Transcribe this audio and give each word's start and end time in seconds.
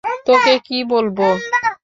তোকে 0.25 0.53
কি 0.67 0.77
বলবো? 0.85 1.25